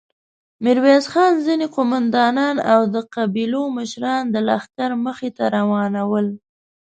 ميرويس 0.63 1.05
خان، 1.11 1.33
ځينې 1.45 1.65
قوماندانان 1.75 2.55
او 2.73 2.81
د 2.93 2.95
قبيلو 3.13 3.63
مشران 3.77 4.23
د 4.29 4.35
لښکر 4.47 4.91
مخې 5.05 5.29
ته 5.37 5.43
روان 5.57 5.93
ول. 6.11 6.27